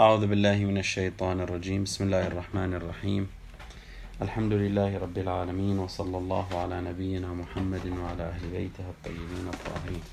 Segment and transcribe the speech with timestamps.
[0.00, 1.84] أعوذ بالله من الشيطان الرجيم.
[1.84, 3.28] بسم الله الرحمن الرحيم.
[4.22, 10.04] الحمد لله رب العالمين وصلى الله على نبينا محمد وعلى أهل بيته الطيبين الطاهرين.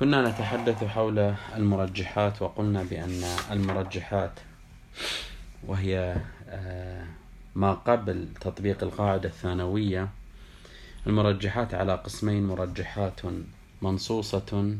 [0.00, 1.18] كنا نتحدث حول
[1.56, 4.40] المرجحات وقلنا بأن المرجحات
[5.66, 6.16] وهي
[6.48, 7.04] آه،
[7.54, 10.08] ما قبل تطبيق القاعدة الثانوية
[11.06, 13.20] المرجحات على قسمين مرجحات
[13.82, 14.76] منصوصة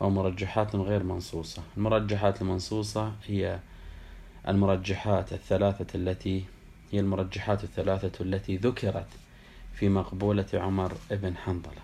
[0.00, 1.62] ومرجحات غير منصوصة.
[1.76, 3.58] المرجحات المنصوصة هي
[4.48, 6.44] المرجحات الثلاثة التي
[6.92, 9.06] هي المرجحات الثلاثة التي ذكرت
[9.74, 11.82] في مقبولة عمر بن حنظلة.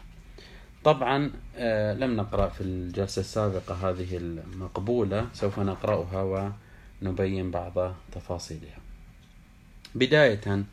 [0.85, 6.53] طبعا آه، لم نقرأ في الجلسة السابقة هذه المقبولة سوف نقرأها
[7.03, 8.79] ونبين بعض تفاصيلها.
[9.95, 10.65] بداية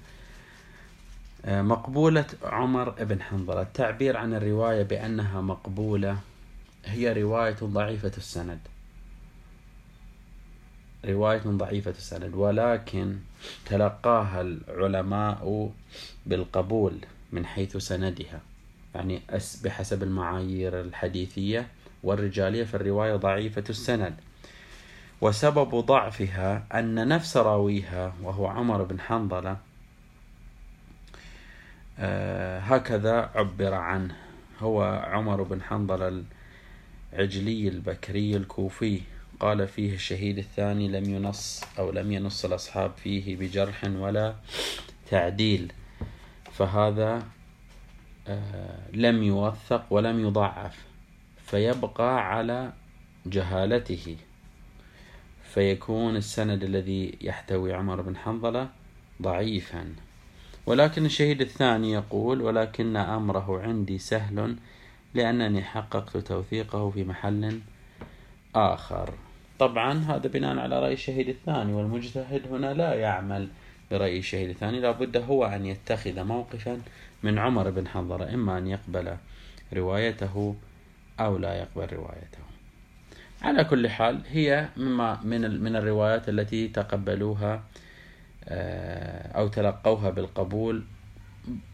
[1.45, 3.61] آه، مقبولة عمر بن حنظلة.
[3.61, 6.17] التعبير عن الرواية بأنها مقبولة
[6.85, 8.59] هي رواية ضعيفة السند.
[11.05, 13.17] رواية ضعيفة السند ولكن
[13.65, 15.71] تلقاها العلماء
[16.25, 16.97] بالقبول
[17.31, 18.41] من حيث سندها.
[18.95, 19.21] يعني
[19.63, 21.67] بحسب المعايير الحديثية
[22.03, 24.13] والرجالية فالرواية ضعيفة السند.
[25.21, 29.57] وسبب ضعفها أن نفس راويها وهو عمر بن حنظلة
[31.99, 34.15] آه، هكذا عبر عنه.
[34.59, 36.23] هو عمر بن حنظلة
[37.13, 39.01] عجلي البكري الكوفي.
[39.39, 44.35] قال فيه الشهيد الثاني لم ينص أو لم ينص الأصحاب فيه بجرح ولا
[45.09, 45.73] تعديل.
[46.51, 47.23] فهذا
[48.27, 50.85] آه، لم يوثق ولم يضعف
[51.45, 52.73] فيبقى على
[53.25, 54.17] جهالته.
[55.53, 58.69] فيكون السند الذي يحتوي عمر بن حنظلة
[59.21, 59.95] ضعيفا.
[60.65, 64.55] ولكن الشهيد الثاني يقول ولكن أمره عندي سهل
[65.13, 67.59] لأنني حققت توثيقه في محل
[68.55, 69.13] آخر.
[69.59, 73.47] طبعا هذا بناء على رأي الشهيد الثاني والمجتهد هنا لا يعمل
[73.91, 74.79] برأي الشهيد الثاني.
[74.79, 76.81] لابد هو أن يتخذ موقفا
[77.23, 79.15] من عمر بن حنظلة إما أن يقبل
[79.73, 80.55] روايته
[81.19, 82.41] أو لا يقبل روايته.
[83.41, 87.63] على كل حال هي مما من من الروايات التي تقبلوها
[88.45, 90.83] آه، أو تلقوها بالقبول.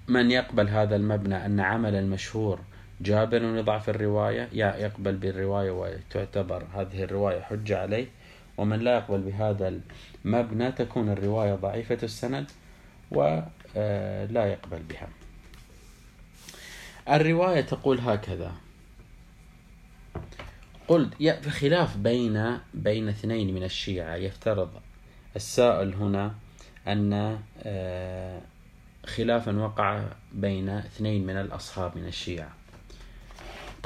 [0.07, 2.59] من يقبل هذا المبنى أن عمل المشهور
[3.01, 8.07] جابر يضعف الرواية يقبل بالرواية وتعتبر هذه الرواية حجة عليه
[8.57, 9.79] ومن لا يقبل بهذا
[10.25, 12.51] المبنى تكون الرواية ضعيفة السند
[13.11, 13.45] ولا
[13.77, 15.09] آه، يقبل بها.
[17.09, 18.51] الرواية تقول هكذا.
[20.87, 24.69] قلت في خلاف بين بين اثنين من الشيعة يفترض
[25.35, 26.35] السائل هنا
[26.87, 28.41] أن آه،
[29.05, 30.03] خلافا وقع
[30.33, 32.56] بين اثنين من الأصحاب من الشيعة.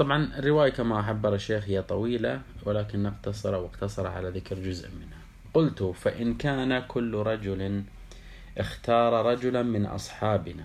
[0.02, 5.18] طبعا الرواية كما عبر الشيخ هي طويلة ولكن نقتصر واقتصر على ذكر جزء منها.
[5.54, 7.84] قلت فإن كان كل رجل
[8.58, 10.64] اختار رجلا من أصحابنا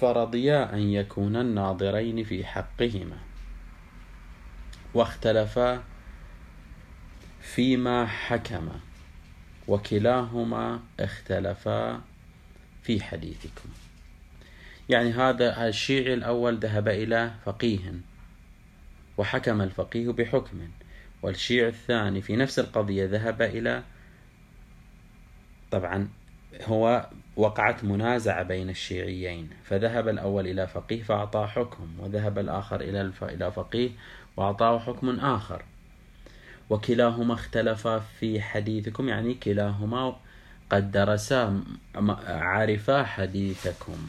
[0.00, 3.18] فرضيا أن يكونا الناظرين في حقهما
[4.94, 5.82] واختلفا
[7.40, 8.80] فيما حكما
[9.68, 12.00] وكلاهما اختلفا
[12.82, 13.68] في حديثكم.
[14.88, 17.94] يعني هذا الشيعي الأول ذهب إلى فقيه
[19.18, 20.68] وحكم الفقيه بحكم
[21.22, 23.82] والشيعي الثاني في نفس القضية ذهب إلى
[25.70, 26.08] طبعا
[26.64, 27.06] هو
[27.36, 33.90] وقعت منازعة بين الشيعيين فذهب الأول إلى فقيه فأعطاه حكم وذهب الآخر إلى إلى فقيه
[34.36, 35.62] وأعطاه حكم آخر.
[36.70, 40.16] وكلاهما اختلفا في حديثكم يعني كلاهما
[40.70, 41.64] قد درسا
[42.28, 44.06] عرفا حديثكم.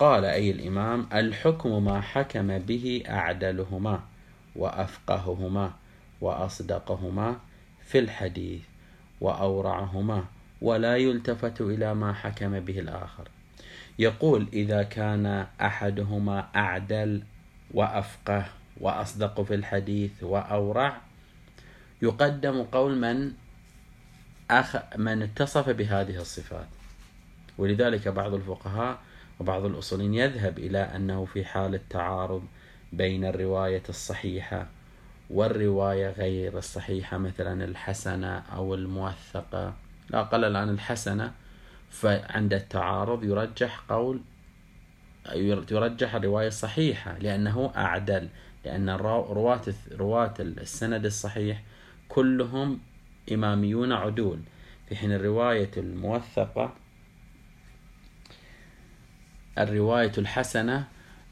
[0.00, 4.00] قال أي الإمام الحكم ما حكم به أعدلهما
[4.56, 5.72] وأفقههما
[6.20, 7.36] وأصدقهما
[7.86, 8.60] في الحديث
[9.20, 10.24] وأورعهما
[10.62, 13.28] ولا يلتفت إلى ما حكم به الآخر.
[13.98, 17.22] يقول إذا كان أحدهما أعدل
[17.74, 18.44] وأفقه
[18.80, 21.00] وأصدق في الحديث وأورع
[22.02, 23.32] يقدم قول من
[24.50, 26.68] أخ من اتصف بهذه الصفات.
[27.58, 29.09] ولذلك بعض الفقهاء
[29.40, 32.42] وبعض الأصولين يذهب إلى أنه في حال التعارض
[32.92, 34.66] بين الرواية الصحيحة
[35.30, 39.74] والرواية غير الصحيحة مثلا الحسنة أو الموثقة.
[40.10, 41.32] لا أقل الآن الحسنة
[41.90, 44.20] فعند التعارض يرجح قول
[45.70, 48.28] يرجح الرواية الصحيحة لأنه أعدل
[48.64, 49.62] لأن رواة
[49.92, 51.62] رواة السند الصحيح
[52.08, 52.80] كلهم
[53.32, 54.38] إماميون عدول.
[54.88, 56.74] في حين الرواية الموثقة
[59.58, 60.84] الرواية الحسنة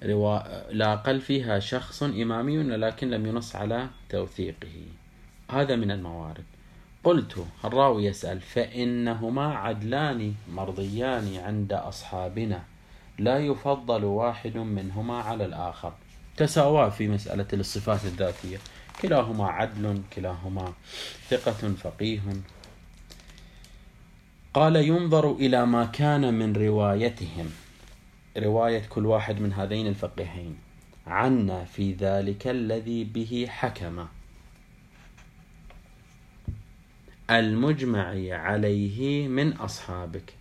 [0.04, 0.72] روا...
[0.72, 4.86] لا أقل فيها شخص إمامي لكن لم ينص على توثيقه.
[5.50, 6.44] هذا من الموارد.
[7.04, 12.62] قلت الراوي يسأل فإنهما عدلان مرضيان عند أصحابنا.
[13.18, 15.92] لا يفضل واحد منهما على الآخر.
[16.36, 18.58] تساوى في مسألة الصفات الذاتية.
[19.02, 20.72] كلاهما عدل كلاهما
[21.28, 22.20] ثقة فقيه.
[24.54, 27.50] قال ينظر إلى ما كان من روايتهم.
[28.38, 30.56] رواية كل واحد من هذين الفقيهين.
[31.06, 34.06] عنا في ذلك الذي به حكم.
[37.30, 40.34] المجمع عليه من أصحابك.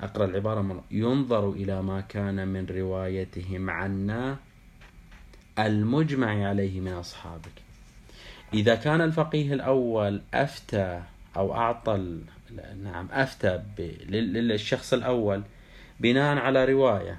[0.00, 0.84] أقرأ العبارة مرة.
[0.90, 4.36] ينظر إلى ما كان من روايتهم عنا.
[5.58, 7.68] المجمع عليه من أصحابك.
[8.54, 11.02] إذا كان الفقيه الأول أفتى
[11.36, 12.18] أو أعطى
[12.82, 13.62] نعم أفتى
[14.08, 15.42] للشخص الأول
[16.00, 17.18] بناء على رواية.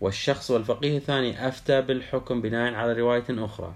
[0.00, 3.74] والشخص والفقيه الثاني أفتى بالحكم بناء على رواية أخرى.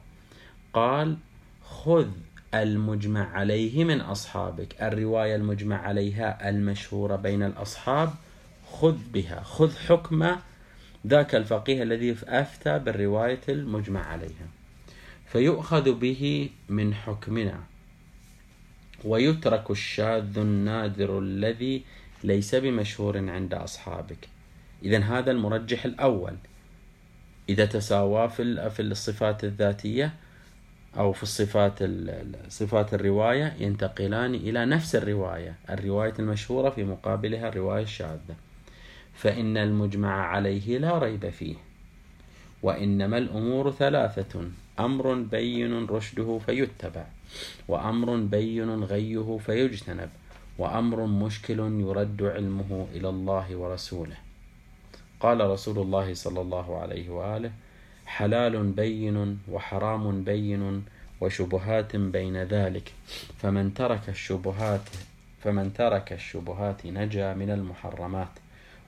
[0.73, 1.17] قال
[1.65, 2.09] خذ
[2.55, 4.83] المجمع عليه من أصحابك.
[4.83, 8.11] الرواية المجمع عليها المشهورة بين الأصحاب
[8.73, 10.37] خذ بها خذ حكم
[11.07, 14.47] ذاك الفقيه الذي أفتى بالرواية المجمع عليها.
[15.27, 17.61] فيؤخذ به من حكمنا.
[19.05, 21.83] ويترك الشاذ النادر الذي
[22.25, 24.29] ليس بمشهور عند أصحابك.
[24.83, 26.35] إذا هذا المرجح الأول.
[27.49, 30.15] إذا تساوى في الصفات الذاتية
[30.99, 31.79] أو في الصفات
[32.49, 38.37] صفات الرواية ينتقلان إلى نفس الرواية الرواية المشهورة في مقابلها الرواية الشاذة.
[39.15, 41.57] فإن المجمع عليه لا ريب فيه.
[42.63, 44.51] وإنما الأمور ثلاثة.
[44.81, 47.05] أمر بين رشده فيتبع
[47.69, 50.11] وأمر بين غيه فيجتنب.
[50.63, 54.17] وأمر مشكل يرد علمه إلى الله ورسوله.
[55.21, 57.53] قال رسول الله صلى الله عليه وآله
[58.07, 60.85] حلال بين وحرام بين
[61.21, 62.93] وشبهات بين ذلك
[63.39, 64.87] فمن ترك الشبهات
[65.43, 68.35] فمن ترك الشبهات نجا من المحرمات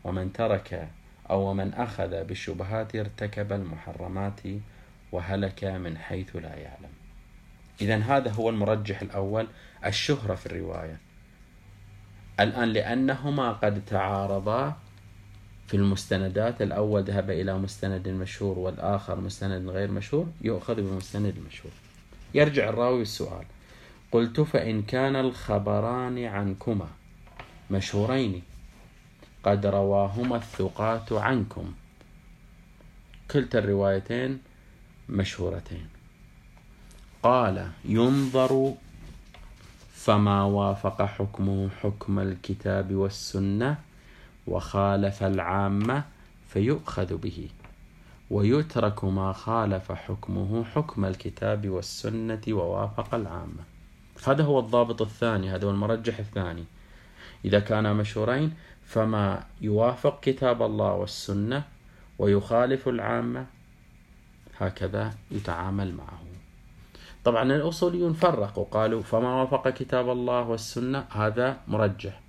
[0.05, 0.88] ومن ترك
[1.31, 4.41] أو من أخذ بالشبهات ارتكب المحرمات
[5.12, 6.94] وهلك من حيث لا يعلم.
[7.81, 9.47] إذا هذا هو المرجح الأول
[9.85, 11.14] الشهرة في الرواية.
[12.41, 14.77] الآن لأنهما قد تعارضا
[15.67, 16.63] في المستندات.
[16.63, 21.73] الأول ذهب إلى مستند مشهور والآخر مستند غير مشهور يؤخذ بمستند المشهور
[22.35, 23.45] يرجع الراوي السؤال.
[24.13, 26.89] قلت فإن كان الخبران عنكما
[27.71, 28.43] مشهورين
[29.43, 31.73] قد رواهما الثقات عنكم.
[33.31, 34.39] كلتا الروايتين
[35.09, 35.89] مشهورتين.
[37.23, 38.75] قال ينظر
[40.05, 43.77] فما وافق حكمه حكم الكتاب والسنة
[44.47, 46.05] وخالف العامة
[46.49, 47.49] فيؤخذ به.
[48.31, 53.65] ويترك ما خالف حكمه حكم الكتاب والسنة ووافق العامة.
[54.27, 56.65] هذا هو الضابط الثاني هذا هو المرجح الثاني.
[57.45, 58.55] إذا كانا مشهورين
[58.85, 61.62] فما يوافق كتاب الله والسنة
[62.19, 63.47] ويخالف العامة
[64.59, 66.34] هكذا يتعامل معه.
[67.25, 72.21] طبعا الأصوليون فرقوا قالوا فما وافق كتاب الله والسنة هذا مرجح.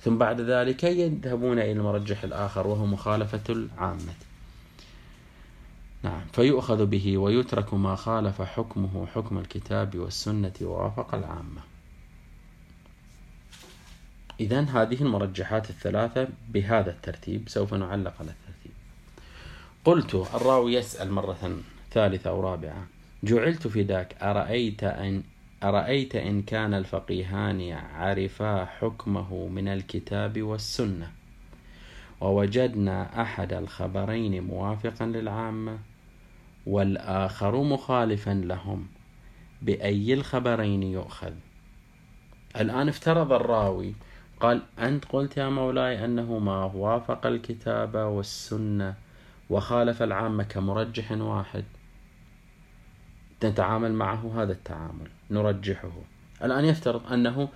[0.00, 4.14] ثم بعد ذلك يذهبون إلى المرجح الآخر وهو مخالفة العامة.
[6.02, 11.60] نعم فيؤخذ به ويترك ما خالف حكمه حكم الكتاب والسنة ووافق العامة.
[14.40, 18.72] إذا هذه المرجحات الثلاثة بهذا الترتيب سوف نعلق على الترتيب.
[19.84, 21.56] قلت الراوي يسأل مرة
[21.92, 22.95] ثالثة أو رابعة.
[23.26, 25.22] جعلت في ذاك أرأيت أن
[25.62, 31.10] أرأيت إن كان الفقيهان عرفا حكمه من الكتاب والسنة.
[32.20, 35.78] ووجدنا أحد الخبرين موافقا للعامة
[36.66, 38.86] والآخر مخالفا لهم
[39.62, 41.32] بأي الخبرين يؤخذ؟
[42.56, 43.94] الآن افترض الراوي
[44.40, 48.94] قال أنت قلت يا مولاي أنه ما وافق الكتاب والسنة
[49.50, 51.64] وخالف العامة كمرجح واحد.
[53.44, 55.92] نتعامل معه هذا التعامل نرجحه.
[56.44, 57.48] الآن يفترض أنه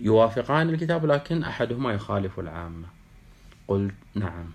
[0.00, 2.86] يوافقان الكتاب لكن أحدهما يخالف العامة.
[3.68, 4.50] قلت نعم.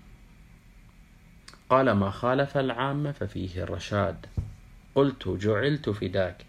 [1.70, 4.26] قال ما خالف العامة ففيه الرشاد.
[4.94, 6.44] قلت جعلت فداك.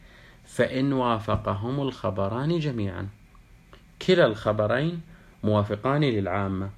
[0.45, 3.07] فإن وافقهم الخبران جميعا.
[4.07, 5.01] كلا الخبرين
[5.43, 6.69] موافقان للعامة.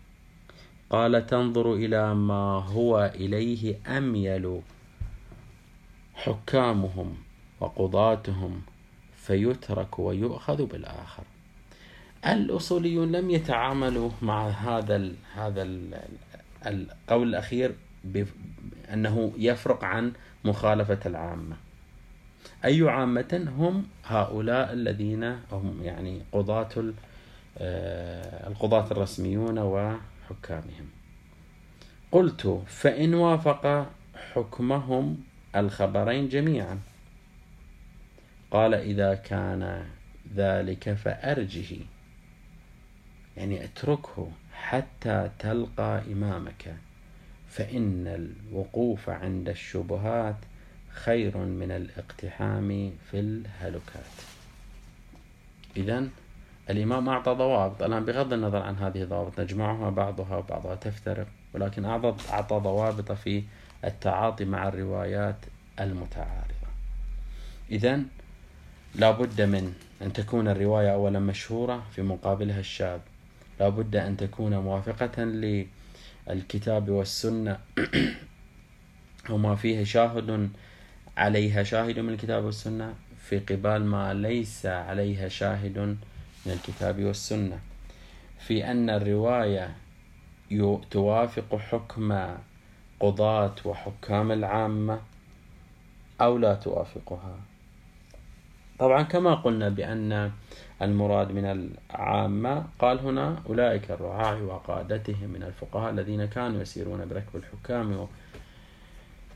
[0.89, 4.61] قال تنظر إلى ما هو إليه أميل
[6.13, 7.17] حكامهم.
[7.59, 8.61] وقضاتهم
[9.15, 11.23] فيترك ويؤخذ بالآخر.
[12.27, 15.99] الأصوليون لم يتعاملوا مع هذا ال هذا ال
[16.65, 20.13] القول الأخير بأنه يفرق عن
[20.45, 21.55] مخالفة العامة.
[22.65, 26.93] أي عامة هم هؤلاء الذين هم يعني قضاة
[27.57, 30.89] آه، القضاة الرسميون وحكامهم.
[32.11, 33.91] قلت فإن وافق
[34.33, 35.17] حكمهم
[35.55, 36.79] الخبرين جميعا
[38.51, 39.85] قال إذا كان
[40.35, 41.77] ذلك فأرجه.
[43.37, 46.75] يعني اتركه حتى تلقى إمامك.
[47.49, 50.35] فإن الوقوف عند الشبهات
[50.89, 54.15] خير من الاقتحام في الهلكات.
[55.77, 56.07] إذا
[56.69, 57.83] الإمام أعطى ضوابط.
[57.83, 63.43] الآن بغض النظر عن هذه الضوابط نجمعها بعضها وبعضها تفترق ولكن أعطى ضوابط في
[63.85, 65.35] التعاطي مع الروايات
[65.79, 66.69] المتعارضة.
[67.71, 68.03] إذا
[68.95, 72.99] لا بد من أن تكون الرواية أولا مشهورة في مقابلها الشاذ.
[73.59, 75.23] لا بد أن تكون موافقة
[76.27, 77.59] للكتاب والسنة.
[79.29, 80.49] وما فيه شاهد
[81.17, 85.77] عليها شاهد من الكتاب والسنة في قبال ما ليس عليها شاهد
[86.45, 87.59] من الكتاب والسنة.
[88.39, 89.75] في أن الرواية
[90.91, 92.35] توافق حكم
[92.99, 95.01] قضاة وحكام العامة
[96.21, 97.48] أو لا توافقها.
[98.79, 100.31] طبعا كما قلنا بأن
[100.81, 107.99] المراد من العامة قال هنا أولئك الرعاع وقادتهم من الفقهاء الذين كانوا يسيرون بركب الحكام
[107.99, 108.07] و...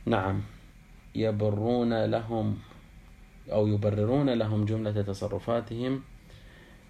[0.06, 0.42] نعم
[1.16, 2.58] يبرون لهم
[3.52, 6.02] أو يبررون لهم جملة تصرفاتهم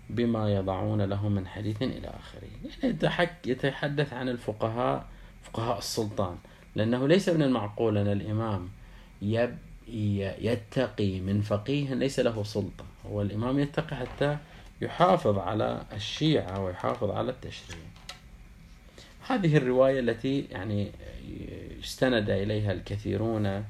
[0.09, 2.47] بما يضعون لهم من حديث إلى آخره.
[2.83, 5.05] يعني يتحدث عن الفقهاء
[5.43, 6.37] فقهاء السلطان
[6.75, 8.69] لأنه ليس من المعقول أن الإمام
[9.21, 12.85] يب يتقي من فقيه ليس له سلطة.
[13.05, 14.37] هو الإمام يتقي حتى
[14.81, 17.83] يحافظ على الشيعة ويحافظ على التشريع.
[19.27, 20.91] هذه الرواية التي يعني
[21.83, 23.63] استند إليها الكثيرون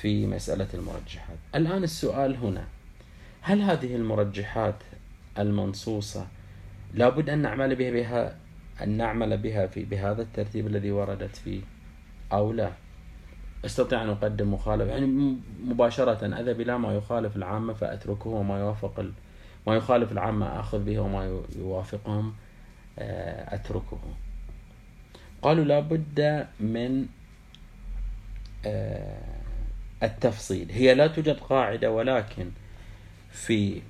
[0.00, 1.38] في مسألة المرجحات.
[1.54, 2.64] الآن السؤال هنا.
[3.40, 4.82] هل هذه المرجحات
[5.38, 6.26] المنصوصة
[6.94, 8.36] لابد أن نعمل بها, بها
[8.82, 11.60] أن نعمل بها في بهذا الترتيب الذي وردت فيه
[12.32, 12.72] أو لا؟
[13.64, 19.12] أستطيع أن أقدم مخالف يعني مباشرة أذهب إلى ما يخالف العامة فأتركه وما يوافق ال...
[19.66, 22.34] ما يخالف العامة أخذ به وما يوافقهم
[22.98, 23.98] آه، أتركه.
[25.42, 27.06] قالوا لا بد من
[28.66, 29.34] آه،
[30.02, 30.72] التفصيل.
[30.72, 32.50] هي لا توجد قاعدة ولكن
[33.32, 33.82] في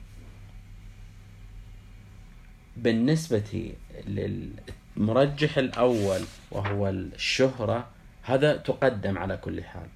[2.77, 3.73] بالنسبة
[4.07, 7.94] للمرجح الأول وهو الشهرة
[8.25, 9.87] هذا تقدم على كل حال.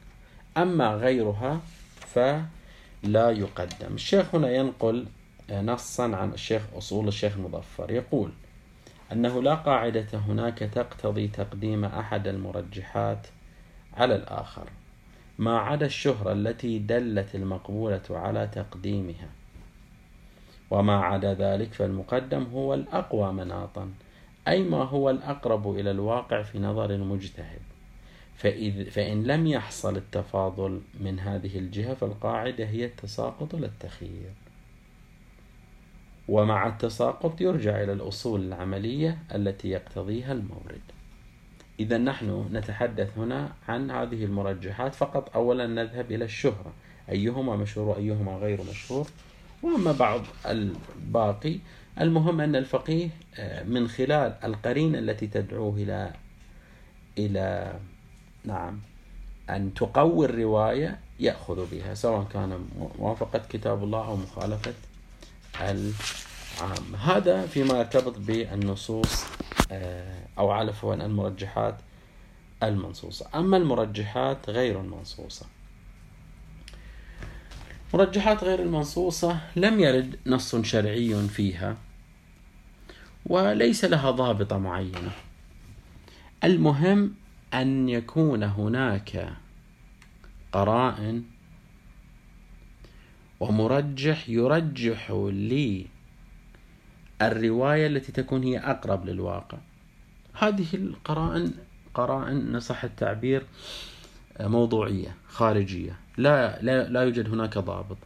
[0.56, 1.60] أما غيرها
[2.00, 3.94] فلا يقدم.
[3.94, 5.06] الشيخ هنا ينقل
[5.50, 7.90] نصا عن الشيخ أصول الشيخ المظفر.
[7.90, 8.30] يقول
[9.12, 13.26] أنه لا قاعدة هناك تقتضي تقديم أحد المرجحات
[13.96, 14.68] على الآخر.
[15.38, 19.28] ما عدا الشهرة التي دلت المقبولة على تقديمها.
[20.70, 23.90] وما عدا ذلك فالمقدم هو الأقوى مناطا
[24.48, 27.60] أي ما هو الأقرب إلى الواقع في نظر المجتهد.
[28.90, 34.32] فإن لم يحصل التفاضل من هذه الجهة فالقاعدة هي التساقط للتخيير
[36.28, 40.80] ومع التساقط يرجع إلى الأصول العملية التي يقتضيها المورد.
[41.80, 46.72] إذا نحن نتحدث هنا عن هذه المرجحات فقط أولا نذهب إلى الشهرة.
[47.10, 49.08] أيهما مشهور وأيهما غير مشهور؟
[49.62, 51.58] وأما بعض الباقي
[52.00, 56.12] المهم أن الفقيه آه، من خلال القرينة التي تدعوه إلى
[57.18, 57.74] إلى
[58.44, 58.80] نعم.
[59.50, 62.68] أن تقوي الرواية يأخذ بها سواء كان
[62.98, 64.74] موافقة كتاب الله أو مخالفة
[65.60, 66.94] العام.
[66.96, 69.24] هذا فيما يرتبط بالنصوص
[69.72, 71.74] آه، أو عفوا المرجحات
[72.62, 73.26] المنصوصة.
[73.34, 75.46] أما المرجحات غير المنصوصة.
[77.94, 81.76] مرجحات غير المنصوصة لم يرد نص شرعي فيها
[83.26, 85.10] وليس لها ضابطة معينة.
[86.44, 87.14] المهم
[87.54, 89.32] أن يكون هناك
[90.52, 91.22] قرائن
[93.40, 95.86] ومرجح يرجح لي
[97.22, 99.58] الرواية التي تكون هي أقرب للواقع.
[100.32, 101.52] هذه القرائن
[101.94, 103.46] قرائن نصح التعبير
[104.40, 105.98] موضوعية خارجية.
[106.16, 107.96] لا, لا, لا يوجد هناك ضابط.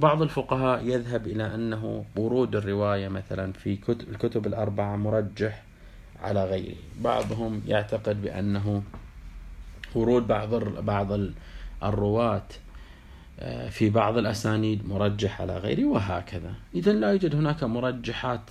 [0.00, 5.65] بعض الفقهاء يذهب إلى أنه ورود الرواية مثلا في كتب الكتب الأربعة مرجح
[6.22, 6.76] على غيره.
[7.00, 8.82] بعضهم يعتقد بأنه
[9.94, 11.20] ورود بعض بعض
[11.82, 12.48] الرواة
[13.40, 16.54] آه، في بعض الأسانيد مرجح على غيره وهكذا.
[16.74, 18.50] إذا لا يوجد هناك مرجحات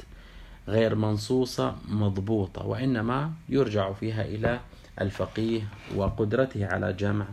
[0.68, 4.60] غير منصوصة مضبوطة وإنما يرجع فيها إلى
[5.02, 5.62] الفقيه
[5.96, 7.26] وقدرته على جمع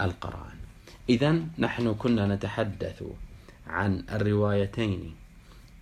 [0.00, 0.58] القرائن.
[1.08, 3.02] إذا نحن كنا نتحدث
[3.66, 5.14] عن الروايتين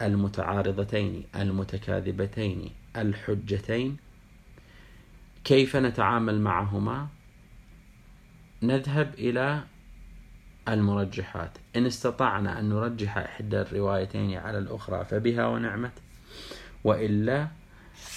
[0.03, 3.97] المتعارضتين المتكاذبتين الحجتين
[5.45, 7.09] كيف نتعامل معهما؟
[8.63, 9.63] نذهب إلى
[10.69, 11.51] المرجحات.
[11.77, 15.93] إن استطعنا أن نرجح إحدى الروايتين على الأخرى فبها ونعمت.
[16.85, 17.49] وإلا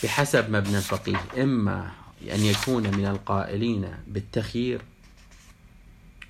[0.03, 1.91] بحسب مبنى الفقيه إما
[2.31, 4.81] أن يكون من القائلين بالتخيير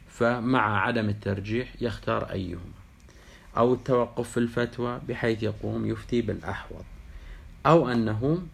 [0.10, 2.80] فمع عدم الترجيح يختار أيهما.
[3.58, 6.86] أو التوقف في الفتوى بحيث يقوم يفتي بالأحوط.
[7.66, 8.48] أو أنه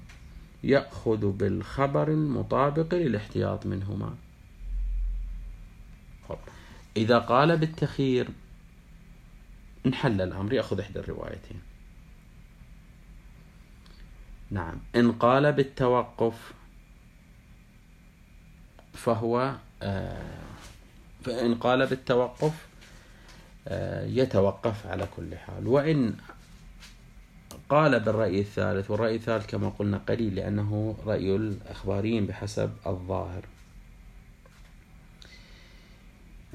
[0.63, 4.15] يأخذ بالخبر المطابق للاحتياط منهما.
[6.97, 8.27] إذا قال بالتخيير
[9.85, 11.61] انحل الأمر يأخذ إحدى الروايتين.
[14.51, 14.79] نعم.
[14.95, 16.53] إن قال بالتوقف
[18.93, 20.45] فهو آه
[21.23, 22.67] فإن قال بالتوقف
[23.67, 25.67] آه يتوقف على كل حال.
[25.67, 26.17] وإن
[27.69, 33.45] قال بالرأي الثالث والرأي الثالث كما قلنا قليل لأنه رأي الأخباريين بحسب الظاهر.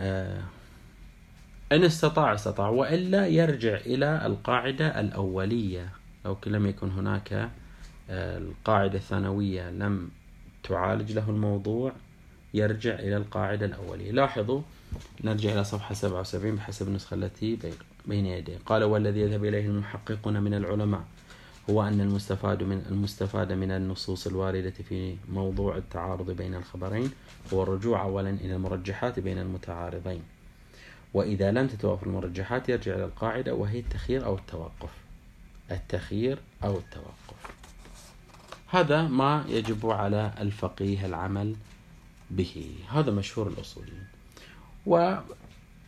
[0.00, 0.42] آه،
[1.72, 5.88] إن استطاع استطاع وإلا يرجع إلى القاعدة الأولية.
[6.24, 7.50] لو لم يكن هناك
[8.10, 10.10] آه، القاعدة الثانوية لم
[10.62, 11.92] تعالج له الموضوع
[12.54, 14.10] يرجع إلى القاعدة الأولية.
[14.12, 14.62] لاحظوا
[15.24, 17.56] نرجع إلى صفحة 77 بحسب النسخة التي
[18.10, 18.58] بين يديه.
[18.66, 21.04] قال والذي يذهب إليه المحققون من العلماء
[21.70, 27.10] هو أن المستفاد من المستفاد من النصوص الواردة في موضوع التعارض بين الخبرين
[27.52, 30.22] هو الرجوع أولا إلى المرجحات بين المتعارضين.
[31.14, 34.90] وإذا لم تتوافر المرجحات يرجع إلى القاعدة وهي التخيير أو التوقف.
[35.70, 37.40] التخيير أو التوقف.
[38.66, 41.54] هذا ما يجب على الفقيه العمل
[42.30, 42.74] به.
[42.90, 44.06] هذا مشهور الأصوليين.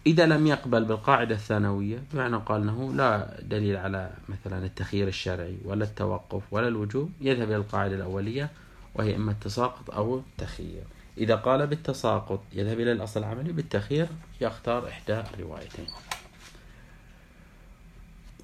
[0.06, 5.84] إذا لم يقبل بالقاعدة الثانوية بمعنى قال أنه لا دليل على مثلا التخيير الشرعي ولا
[5.84, 8.50] التوقف ولا الوجوب يذهب إلى القاعدة الأولية
[8.94, 10.82] وهي إما التساقط أو التخيير.
[11.18, 14.06] إذا قال بالتساقط يذهب إلى الأصل العملي بالتخيير
[14.40, 15.86] يختار إحدى الروايتين.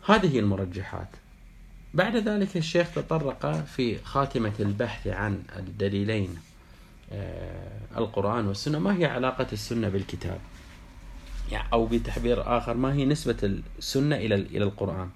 [0.07, 1.09] هذه المرجحات.
[1.95, 6.37] بعد ذلك الشيخ تطرق في خاتمة البحث عن الدليلين
[7.13, 10.39] آه، القرآن والسنة ما هي علاقة السنة بالكتاب؟
[11.53, 15.11] يعني أو بتعبير آخر ما هي نسبة السنة إلى إلى القرآن؟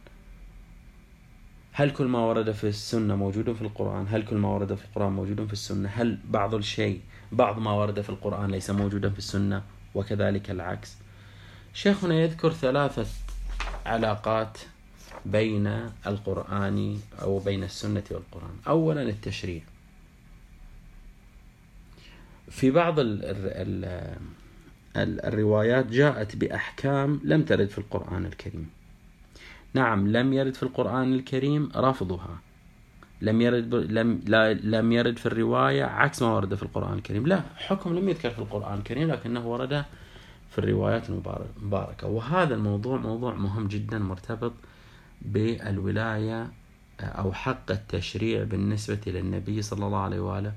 [1.73, 5.13] هل كل ما ورد في السنة موجود في القرآن؟ هل كل ما ورد في القرآن
[5.13, 7.01] موجود في السنة؟ هل بعض الشيء
[7.33, 9.63] بعض ما ورد في القرآن ليس موجودا في السنة؟
[9.95, 10.97] وكذلك العكس.
[11.75, 13.07] شيخنا يذكر ثلاثة
[13.87, 14.59] علاقات
[15.27, 15.67] بين
[16.07, 18.57] القرآن أو بين السنة والقرآن.
[18.69, 19.63] أولا التشريع.
[22.51, 24.17] في بعض ال ال
[24.97, 28.71] الروايات جاءت بأحكام لم ترد في القرآن الكريم.
[29.75, 32.39] نعم لم يرد في القرآن الكريم رفضها.
[33.21, 37.27] لم يرد لم لا لم يرد في الرواية عكس ما ورد في القرآن الكريم.
[37.27, 39.85] لا حكم لم يذكر في القرآن الكريم لكنه ورد
[40.51, 42.07] في الروايات المباركة.
[42.07, 44.53] وهذا الموضوع موضوع مهم جدا مرتبط
[45.23, 46.51] بالولاية
[47.01, 50.53] أو حق التشريع بالنسبة للنبي صلى الله عليه وآله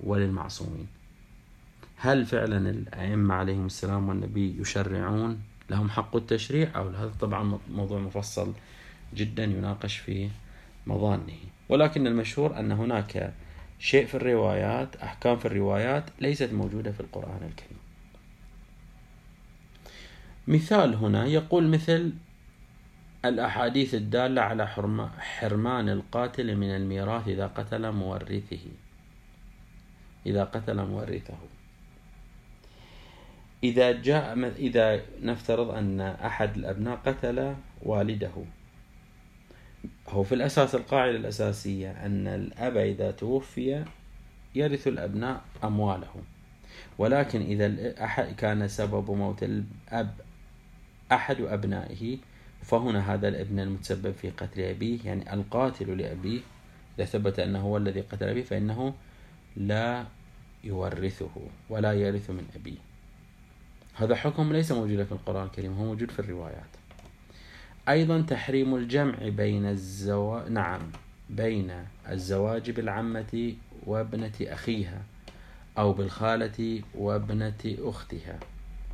[0.00, 0.86] وللمعصومين.
[2.02, 8.52] هل فعلا الأئمة عليهم السلام والنبي يشرعون لهم حق التشريع أو هذا طبعا موضوع مفصل
[9.14, 10.30] جدا يناقش في
[10.86, 11.38] مظانه.
[11.68, 13.34] ولكن المشهور أن هناك
[13.78, 17.78] شيء في الروايات أحكام في الروايات ليست موجودة في القرآن الكريم.
[20.48, 22.12] مثال هنا يقول مثل
[23.24, 24.66] الأحاديث الدالة على
[25.18, 28.66] حرمان القاتل من الميراث إذا قتل مورثه.
[30.26, 31.59] إذا قتل مورثه.
[33.64, 38.32] إذا جاء إذا نفترض أن أحد الأبناء قتل والده.
[40.08, 43.84] هو في الأساس القاعدة الأساسية أن الأب إذا توفي
[44.54, 46.22] يرث الأبناء أموالهم.
[46.98, 50.14] ولكن إذا أحد كان سبب موت الأب
[51.12, 52.18] أحد أبنائه
[52.62, 56.40] فهنا هذا الابن المتسبب في قتل أبيه يعني القاتل لأبيه
[56.98, 58.94] إذا ثبت أنه هو الذي قتل أبيه فإنه
[59.56, 60.04] لا
[60.64, 61.30] يورثه
[61.68, 62.89] ولا يرث من أبيه.
[64.00, 66.70] هذا حكم ليس موجودا في القرآن الكريم هو موجود في الروايات.
[67.88, 70.48] أيضا تحريم الجمع بين الزوا...
[70.48, 70.80] نعم
[71.30, 71.72] بين
[72.08, 73.54] الزواج بالعمة
[73.86, 75.02] وابنة أخيها
[75.78, 78.38] أو بالخالة وابنة أختها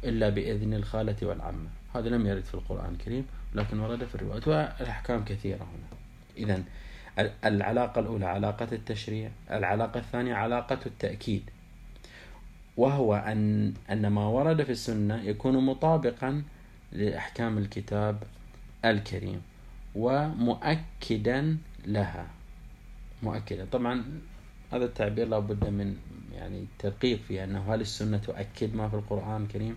[0.05, 1.69] إلا بإذن الخالة والعمة.
[1.95, 5.97] هذا لم يرد في القرآن الكريم لكن ورد في الروايات والأحكام كثيرة هنا.
[6.37, 6.63] إذا
[7.45, 11.51] العلاقة الأولى علاقة التشريع العلاقة الثانية علاقة التأكيد.
[12.77, 16.43] وهو أن أن ما ورد في السنة يكون مطابقا
[16.93, 18.23] لأحكام الكتاب
[18.85, 19.43] الكريم
[19.95, 22.27] ومؤكدا لها.
[23.23, 23.67] مؤكدا.
[23.73, 24.05] طبعا
[24.73, 25.97] هذا التعبير لابد من
[26.35, 29.77] يعني تدقيق فيه أنه هل السنة تؤكد ما في القرآن الكريم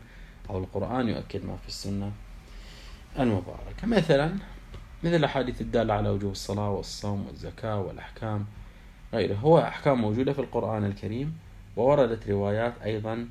[0.49, 2.11] أو القرآن يؤكد ما في السنة
[3.19, 3.87] المباركة.
[3.87, 4.31] مثلا
[5.03, 8.45] مثل الأحاديث الدالة على وجوب الصلاة والصوم والزكاة والأحكام
[9.13, 11.37] غيره هو أحكام موجودة في القرآن الكريم
[11.75, 13.27] ووردت روايات أيضا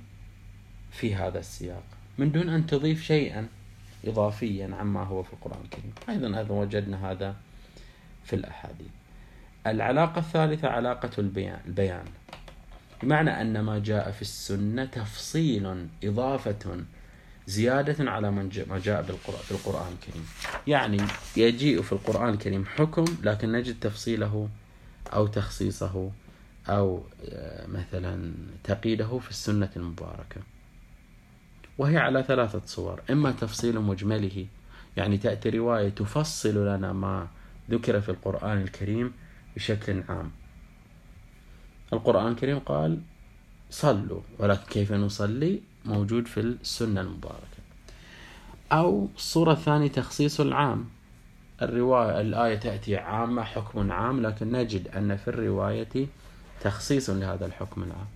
[0.91, 1.83] في هذا السياق
[2.19, 3.49] من دون أن تضيف شيئا
[4.05, 5.93] إضافيا عما هو في القرآن الكريم.
[6.09, 7.37] أيضا أيضا وجدنا هذا
[8.25, 8.89] في الأحاديث.
[9.67, 12.05] العلاقة الثالثة علاقة البيان, البيان.
[13.03, 16.85] بمعنى أن ما جاء في السنة تفصيل إضافة
[17.47, 19.03] زيادة على ما جاء
[19.43, 20.27] في القرآن الكريم.
[20.67, 21.03] يعني
[21.37, 24.49] يجيء في القرآن الكريم حكم لكن نجد تفصيله
[25.13, 26.11] أو تخصيصه
[26.69, 28.33] أو آه، مثلا
[28.65, 30.41] تقييده في السنة المباركة.
[31.79, 34.47] وهي على ثلاثة صور إما تفصيل مجمله
[34.97, 37.29] يعني تأتي رواية تفصل لنا ما
[37.71, 39.13] ذكر في القرآن الكريم
[39.57, 40.31] بشكل عام.
[41.93, 43.01] القرآن الكريم قال
[43.71, 47.59] صلوا ولكن كيف نصلي؟ موجود في السنة المباركة.
[48.73, 50.85] أو الصورة الثانية تخصيص العام.
[51.63, 56.07] الرواية الآية تأتي عامة حكم عام لكن نجد أن في الرواية
[56.61, 58.07] تخصيص لهذا الحكم العام.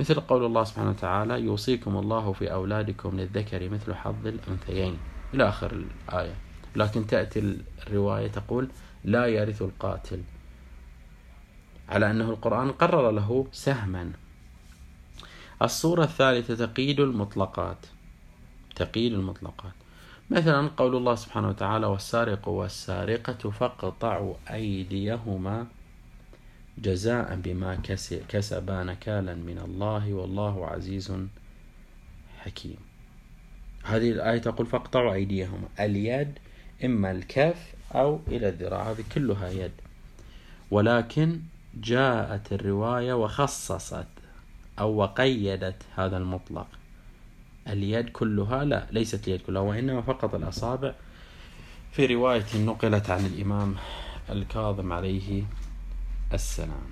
[0.00, 4.98] مثل قول الله سبحانه وتعالى يوصيكم الله في أولادكم للذكر مثل حظ الأنثيين.
[5.34, 6.34] إلى آخر الآية.
[6.76, 8.68] لكن تأتي الرواية تقول
[9.04, 10.22] لا يرث القاتل.
[11.88, 14.12] على أنه القرآن قرر له سهما.
[15.62, 17.86] الصورة الثالثة تقييد المطلقات.
[18.76, 19.72] تقييد المطلقات.
[20.30, 25.66] مثلا قول الله سبحانه وتعالى والسارق والسارقة فاقطعوا أيديهما
[26.82, 27.78] جزاء بما
[28.28, 31.12] كسبا نكالا من الله والله عزيز
[32.38, 32.76] حكيم.
[33.84, 36.38] هذه الآية تقول فاقطعوا أيديهما اليد
[36.84, 39.72] إما الكف أو إلى الذراع هذه كلها يد.
[40.70, 41.40] ولكن
[41.74, 44.06] جاءت الرواية وخصصت
[44.78, 46.66] أو وقيدت هذا المطلق.
[47.68, 50.94] اليد كلها لا ليست اليد كلها وإنما فقط الأصابع.
[51.92, 53.76] في رواية نقلت عن الإمام
[54.30, 55.42] الكاظم عليه
[56.32, 56.90] السلام.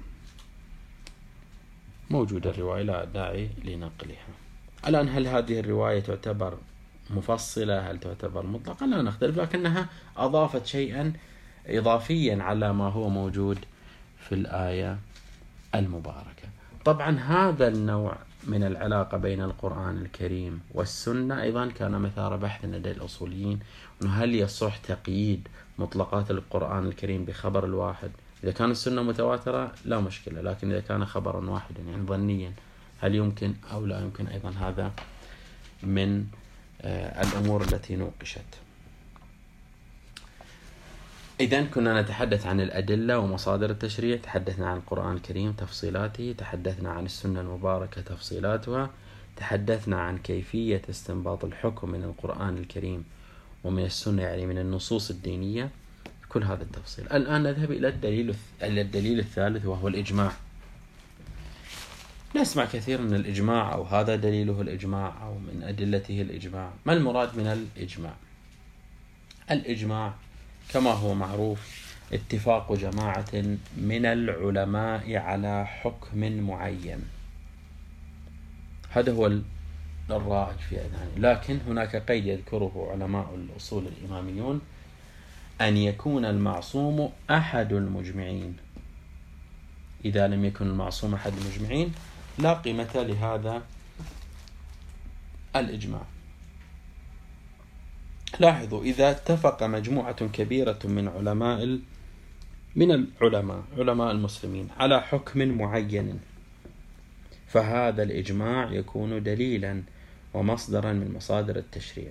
[2.10, 4.28] موجودة الرواية لا داعي لنقلها.
[4.86, 6.58] الآن هل هذه الرواية تعتبر
[7.10, 11.12] مفصلة؟ هل تعتبر مطلقة؟ لا نختلف لكنها أضافت شيئا
[11.66, 13.58] إضافيا على ما هو موجود
[14.28, 14.98] في الآية
[15.74, 16.48] المباركة.
[16.84, 23.58] طبعا هذا النوع من العلاقة بين القرآن الكريم والسنة أيضا كان مثار بحث لدى الأصوليين
[24.02, 25.48] أنه هل يصح تقييد
[25.78, 28.10] مطلقات القرآن الكريم بخبر الواحد
[28.44, 32.52] إذا كان السنة متواترة لا مشكلة لكن إذا كان خبرا واحدا يعني ظنيا
[33.00, 34.92] هل يمكن أو لا يمكن أيضا هذا
[35.82, 36.24] من
[36.82, 38.44] آه، الأمور التي نوقشت؟
[41.40, 47.40] إذا كنا نتحدث عن الأدلة ومصادر التشريع تحدثنا عن القرآن الكريم تفصيلاته تحدثنا عن السنة
[47.40, 48.90] المباركة تفصيلاتها
[49.36, 53.04] تحدثنا عن كيفية استنباط الحكم من القرآن الكريم
[53.64, 55.70] ومن السنة يعني من النصوص الدينية.
[56.38, 57.12] كل هذا التفصيل.
[57.12, 60.32] الآن نذهب إلى الدليل إلى الدليل الثالث وهو الإجماع.
[62.36, 66.70] نسمع كثير من الإجماع أو هذا دليله الإجماع أو من أدلته الإجماع.
[66.86, 68.14] ما المراد من الإجماع؟
[69.50, 70.14] الإجماع
[70.72, 73.32] كما هو معروف اتفاق جماعة
[73.76, 77.02] من العلماء على حكم معين.
[78.90, 79.26] هذا هو
[80.10, 81.10] الرائج في أذهاني.
[81.16, 84.60] لكن هناك قيد يذكره علماء الأصول الإماميون
[85.60, 88.56] أن يكون المعصوم أحد المجمعين.
[90.04, 91.92] إذا لم يكن المعصوم أحد المجمعين
[92.38, 93.62] لا قيمة لهذا
[95.56, 96.02] الإجماع.
[98.40, 101.78] لاحظوا إذا اتفق مجموعة كبيرة من علماء
[102.76, 106.20] من العلماء علماء المسلمين على حكم معين
[107.46, 109.82] فهذا الإجماع يكون دليلا
[110.34, 112.10] ومصدرا من مصادر التشريع.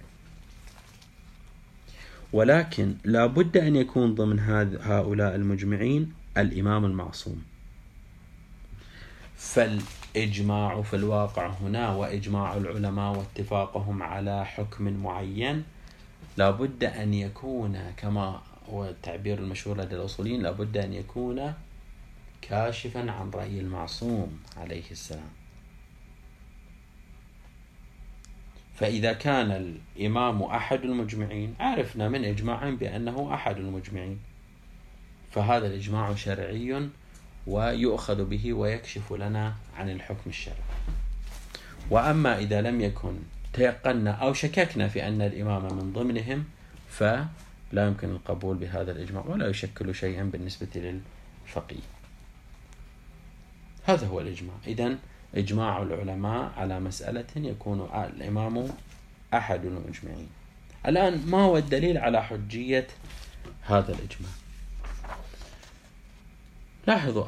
[2.34, 4.40] ولكن لا بد أن يكون ضمن
[4.82, 7.44] هؤلاء المجمعين الإمام المعصوم.
[9.38, 15.64] فالإجماع في الواقع هنا وإجماع العلماء واتفاقهم على حكم معين
[16.38, 21.54] لا بد أن يكون كما هو التعبير المشهور لدى الأصوليين لا بد أن يكون
[22.42, 25.30] كاشفا عن رأي المعصوم عليه السلام.
[28.80, 29.52] فإذا كان
[29.98, 34.20] الإمام أحد المجمعين عرفنا من إجماع بأنه أحد المجمعين.
[35.32, 36.90] فهذا الإجماع شرعي
[37.48, 40.58] ويؤخذ به ويكشف لنا عن الحكم الشرعي.
[41.90, 43.14] وأما إذا لم يكن
[43.54, 46.46] تيقنا أو شككنا في أن الإمام من ضمنهم
[46.90, 51.88] فلا يمكن القبول بهذا الإجماع ولا يشكل شيئا بالنسبة للفقيه.
[53.86, 54.56] هذا هو الإجماع.
[54.68, 54.98] إذا
[55.38, 58.68] إجماع العلماء على مسألة يكون الإمام
[59.34, 60.30] أحد المجمعين.
[60.88, 62.88] الآن ما هو الدليل على حجية
[63.62, 64.32] هذا الإجماع؟
[66.88, 67.26] لاحظوا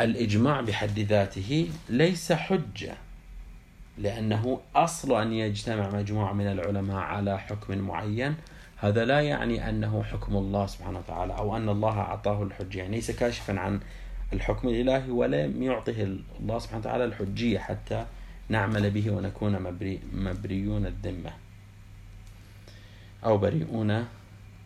[0.00, 2.94] الإجماع بحد ذاته ليس حجة
[3.98, 8.34] لأنه أصل أن يجتمع مجموعة من العلماء على حكم معين.
[8.76, 12.78] هذا لا يعني أنه حكم الله سبحانه وتعالى أو أن الله أعطاه الحجة.
[12.78, 13.80] يعني ليس كاشفا عن
[14.32, 18.06] الحكم الإلهي ولم يعطه الله سبحانه وتعالى الحجية حتى
[18.48, 21.32] نعمل به ونكون مبري مبريون الذمة.
[23.24, 24.06] أو بريئون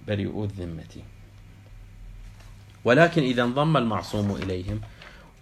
[0.09, 1.02] بريئو الذمة.
[2.85, 4.81] ولكن إذا انضم المعصوم إليهم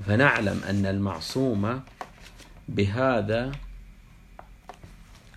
[0.07, 1.81] فنعلم أن المعصوم
[2.69, 3.53] بهذا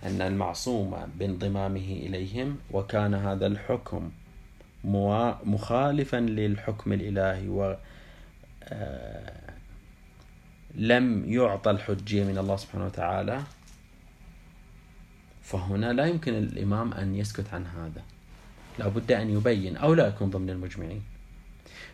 [0.04, 4.10] أن المعصوم بانضمامه إليهم وكان هذا الحكم
[5.44, 7.76] مخالفا للحكم الإلهي و
[10.74, 13.42] لم يعطى الحجية من الله سبحانه وتعالى
[15.42, 18.02] فهنا لا يمكن الإمام أن يسكت عن هذا.
[18.78, 21.02] لا بد أن يبين أو لا يكون ضمن المجمعين.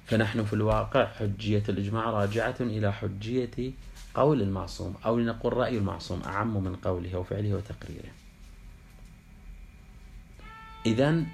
[0.06, 3.72] فنحن في الواقع حجية الإجماع راجعة إلى حجية
[4.14, 8.12] قول المعصوم أو لنقول رأي المعصوم أعم من قوله وفعله وتقريره.
[10.87, 11.24] إذا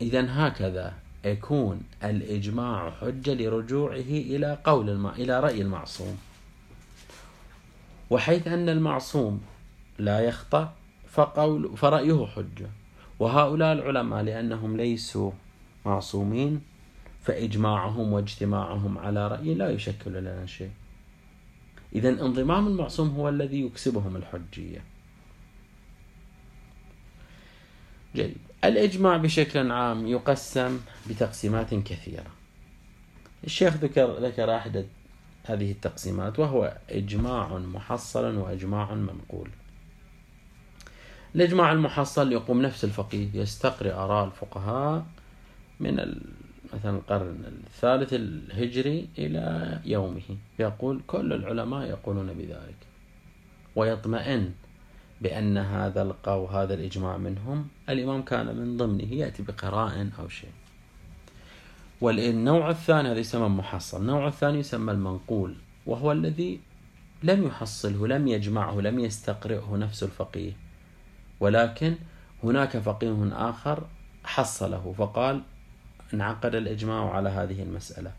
[0.00, 5.06] إذا هكذا يكون الإجماع حجة لرجوعه إلى قول الم...
[5.06, 6.18] إلى رأي المعصوم.
[8.10, 9.42] وحيث أن المعصوم
[9.98, 10.74] لا يخطأ
[11.08, 12.70] فقول فرأيه حجة.
[13.18, 15.30] وهؤلاء العلماء لأنهم ليسوا
[15.86, 16.60] معصومين
[17.22, 20.70] فإجماعهم واجتماعهم على رأي لا يشكل لنا شيء.
[21.94, 24.84] إذا انضمام المعصوم هو الذي يكسبهم الحجية.
[28.14, 28.45] جيد.
[28.64, 32.26] الإجماع بشكل عام يقسم بتقسيمات كثيرة.
[33.44, 34.86] الشيخ ذكر ذكر أحد
[35.44, 39.50] هذه التقسيمات وهو إجماع محصل وإجماع منقول.
[41.34, 45.06] الإجماع المحصل يقوم نفس الفقيه يستقري آراء الفقهاء
[45.80, 46.20] من
[46.74, 50.36] مثلا القرن الثالث الهجري إلى يومه.
[50.58, 52.76] يقول كل العلماء يقولون بذلك
[53.76, 54.52] ويطمئن
[55.20, 60.50] بأن هذا القول هذا الإجماع منهم الإمام كان من ضمنه يأتي بقراء أو شيء.
[62.00, 64.00] والنوع الثاني هذا يسمى محصل.
[64.00, 65.54] النوع الثاني يسمى المنقول
[65.86, 66.60] وهو الذي
[67.22, 70.52] لم يحصله لم يجمعه لم يستقرئه نفس الفقيه.
[71.40, 71.94] ولكن
[72.44, 73.86] هناك فقيه آخر
[74.24, 75.42] حصله فقال
[76.14, 78.12] انعقد الإجماع على هذه المسألة.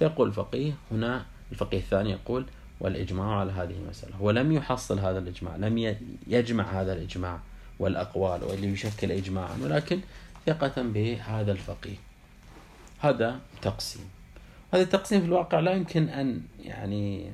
[0.00, 2.46] يقول الفقيه هنا الفقيه الثاني يقول
[2.80, 4.16] والإجماع على هذه المسألة.
[4.16, 7.40] هو لم يحصل هذا الإجماع لم يجمع هذا الإجماع
[7.78, 10.00] والأقوال واللي يشكل إجماعا ولكن
[10.46, 11.96] ثقة بهذا الفقيه.
[13.00, 14.02] هذا تقسيم.
[14.74, 17.30] هذا التقسيم في الواقع لا يمكن أن يعني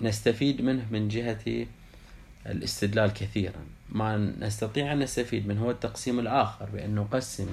[0.00, 1.66] نستفيد منه من جهة
[2.46, 3.66] الاستدلال كثيرا.
[3.88, 7.48] ما نستطيع أن نستفيد منه هو التقسيم الآخر بأن نقسم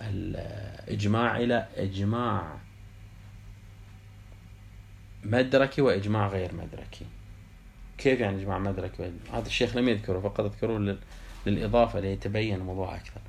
[0.00, 2.56] الإجماع إلى إجماع
[5.24, 7.06] مدركي وإجماع غير مدركي.
[7.98, 10.96] كيف يعني إجماع مدركي هذا الشيخ لم يذكره فقط أذكره
[11.46, 13.20] للإضافة ليتبين الموضوع أكثر.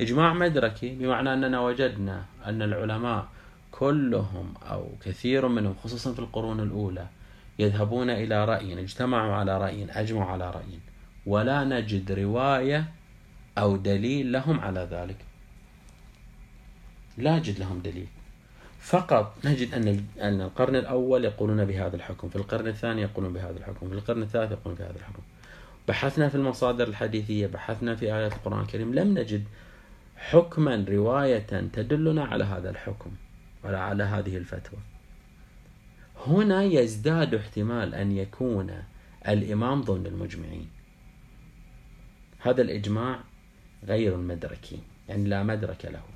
[0.00, 3.28] إجماع مدركي بمعنى أننا وجدنا أن العلماء
[3.70, 7.06] كلهم أو كثير منهم خصوصا في القرون الأولى
[7.58, 10.78] يذهبون إلى رأي اجتمعوا على رأي أجمعوا على رأي.
[11.26, 12.84] ولا نجد رواية
[13.58, 15.16] أو دليل لهم على ذلك.
[17.18, 18.08] لا نجد لهم دليل.
[18.86, 19.34] فقط.
[19.44, 23.94] نجد أن أن القرن الأول يقولون بهذا الحكم في القرن الثاني يقولون بهذا الحكم في
[23.94, 25.22] القرن الثالث يقولون بهذا الحكم.
[25.88, 29.44] بحثنا في المصادر الحديثية بحثنا في آيات القرآن الكريم لم نجد
[30.16, 33.10] حكما رواية تدلنا على هذا الحكم
[33.64, 34.78] ولا على هذه الفتوى.
[36.26, 38.82] هنا يزداد احتمال أن يكون
[39.28, 40.68] الإمام ضمن المجمعين.
[42.38, 43.20] هذا الإجماع
[43.86, 46.15] غير مدركي يعني لا مدرك له.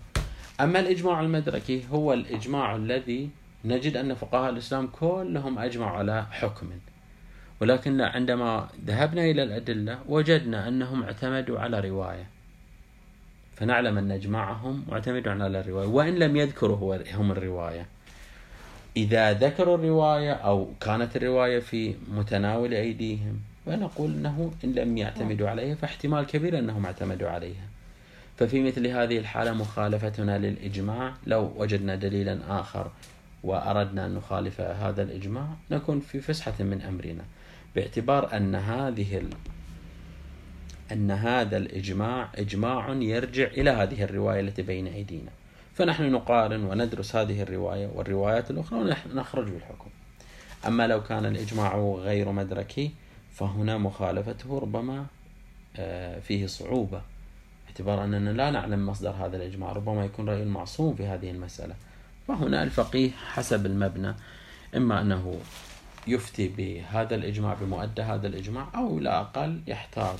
[0.61, 3.31] أما الإجماع المدركي هو الإجماع الذي
[3.65, 6.67] نجد أن فقهاء الإسلام كلهم أجمعوا على حكم.
[7.61, 12.27] ولكن عندما ذهبنا إلى الأدلة وجدنا أنهم اعتمدوا على رواية.
[13.55, 17.87] فنعلم أن إجماعهم معتمد على الرواية وإن لم يذكروا هم الرواية.
[18.97, 25.75] إذا ذكروا الرواية أو كانت الرواية في متناول أيديهم فنقول أنه إن لم يعتمدوا عليها
[25.75, 27.69] فاحتمال كبير أنهم اعتمدوا عليها.
[28.41, 31.15] ففي مثل هذه الحالة مخالفتنا للإجماع.
[31.27, 32.91] لو وجدنا دليلا آخر
[33.45, 37.25] وأردنا أن نخالف هذا الإجماع نكون في فسحة من أمرنا.
[37.77, 39.23] باعتبار أن هذه
[40.93, 45.31] أن هذا الإجماع إجماع يرجع إلى هذه الرواية التي بين أيدينا.
[45.75, 49.91] فنحن نقارن وندرس هذه الرواية والروايات الأخرى ونخرج بالحكم.
[50.67, 52.91] أما لو كان الإجماع غير مدركي
[53.33, 55.07] فهنا مخالفته ربما
[55.77, 57.03] آه، فيه صعوبة.
[57.71, 61.75] باعتبار أننا لا نعلم مصدر هذا الإجماع ربما يكون رأي المعصوم في هذه المسألة.
[62.29, 64.15] فهنا الفقيه حسب المبنى
[64.77, 65.41] إما أنه
[66.07, 70.19] يفتي بهذا الإجماع بمؤدى هذا الإجماع أو لا أقل يحتاط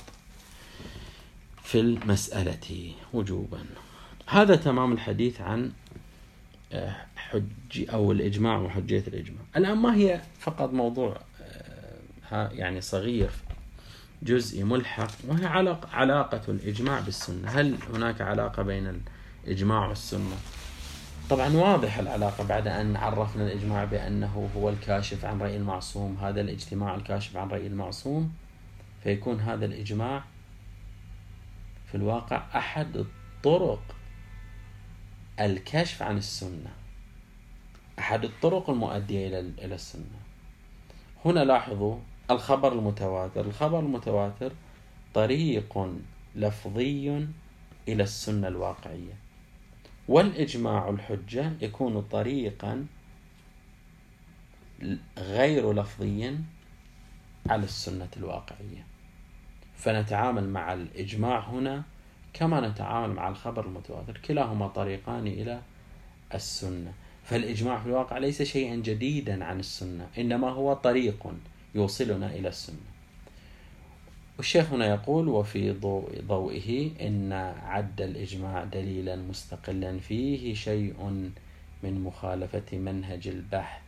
[1.63, 3.65] في المسألة وجوبا.
[4.27, 5.71] هذا تمام الحديث عن
[6.73, 9.41] آه، حج أو الإجماع وحجية الإجماع.
[9.57, 11.17] الآن ما هي فقط موضوع
[12.31, 13.29] آه، يعني صغير
[14.23, 17.49] جزئي ملحق وهي علاقة, علاقة الإجماع بالسنة.
[17.49, 19.01] هل هناك علاقة بين
[19.43, 20.35] الإجماع والسنة؟
[21.29, 26.17] طبعا واضح العلاقة بعد أن عرفنا الإجماع بأنه هو الكاشف عن رأي المعصوم.
[26.21, 28.33] هذا الاجتماع الكاشف عن رأي المعصوم.
[29.03, 30.23] فيكون هذا الإجماع
[31.91, 33.83] في الواقع أحد الطرق
[35.39, 36.71] الكشف عن السنة.
[37.99, 40.21] أحد الطرق المؤدية إلى السنة.
[41.25, 41.97] هنا لاحظوا
[42.31, 43.45] الخبر المتواتر.
[43.45, 44.51] الخبر المتواتر
[45.13, 45.89] طريق
[46.35, 47.27] لفظي
[47.87, 49.13] إلى السنة الواقعية.
[50.07, 52.85] والإجماع الحجة يكون طريقا
[55.17, 56.35] غير لفظي
[57.49, 58.85] على السنة الواقعية.
[59.75, 61.83] فنتعامل مع الإجماع هنا
[62.33, 64.17] كما نتعامل مع الخبر المتواتر.
[64.17, 65.61] كلاهما طريقان إلى
[66.33, 66.93] السنة.
[67.23, 71.33] فالإجماع في الواقع ليس شيئا جديدا عن السنة إنما هو طريق
[71.75, 72.91] يوصلنا إلى السنة
[74.37, 75.71] والشيخ هنا يقول وفي
[76.27, 80.93] ضوئه إن عد الإجماع دليلا مستقلا فيه شيء
[81.83, 83.81] من مخالفة منهج البحث.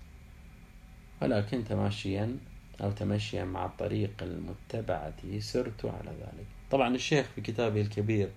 [1.21, 2.37] ولكن تماشيا
[2.81, 6.45] أو تمشيا مع الطريق المتبعة سرت على ذلك.
[6.71, 8.29] طبعا الشيخ في كتابه الكبير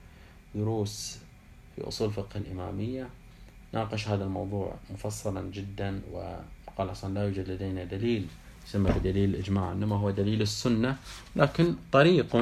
[0.55, 1.19] دروس
[1.77, 3.09] في أصول فقه الإمامية
[3.73, 8.27] ناقش هذا الموضوع مفصلا جدا وقال أصلا لا يوجد لدينا دليل
[8.67, 10.97] يسمى بدليل الإجماع إنما هو دليل السنة
[11.37, 12.37] لكن طريق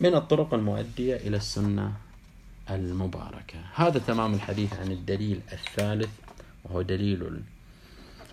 [0.00, 1.92] من الطرق المؤدية إلى السنة
[2.70, 3.58] المباركة.
[3.74, 6.10] هذا تمام الحديث عن الدليل الثالث
[6.64, 7.42] وهو دليل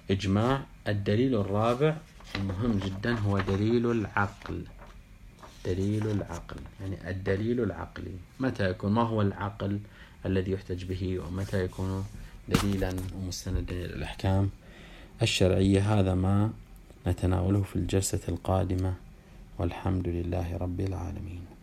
[0.09, 0.61] الإجماع.
[0.87, 1.97] الدليل الرابع
[2.35, 4.63] المهم جدا هو دليل العقل.
[5.65, 8.15] دليل العقل يعني الدليل العقلي.
[8.39, 9.79] متى يكون؟ ما هو العقل
[10.25, 12.05] الذي يحتج به؟ ومتى يكون
[12.49, 14.49] دليلا ومستندا إلى الأحكام
[15.21, 16.51] الشرعية؟ هذا ما
[17.07, 18.93] نتناوله في الجلسة القادمة
[19.59, 21.56] والحمد لله رب العالمين.